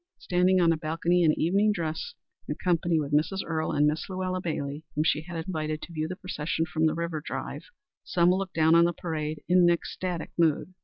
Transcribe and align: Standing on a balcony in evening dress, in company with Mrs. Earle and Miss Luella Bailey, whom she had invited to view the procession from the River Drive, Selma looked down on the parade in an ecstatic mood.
Standing 0.17 0.59
on 0.59 0.71
a 0.71 0.77
balcony 0.77 1.21
in 1.21 1.39
evening 1.39 1.71
dress, 1.71 2.15
in 2.47 2.55
company 2.55 2.99
with 2.99 3.13
Mrs. 3.13 3.43
Earle 3.45 3.71
and 3.71 3.85
Miss 3.85 4.09
Luella 4.09 4.41
Bailey, 4.41 4.83
whom 4.95 5.03
she 5.03 5.21
had 5.21 5.45
invited 5.45 5.79
to 5.83 5.93
view 5.93 6.07
the 6.07 6.15
procession 6.15 6.65
from 6.65 6.87
the 6.87 6.95
River 6.95 7.21
Drive, 7.23 7.65
Selma 8.03 8.35
looked 8.35 8.55
down 8.55 8.73
on 8.73 8.85
the 8.85 8.93
parade 8.93 9.43
in 9.47 9.59
an 9.59 9.69
ecstatic 9.69 10.31
mood. 10.39 10.73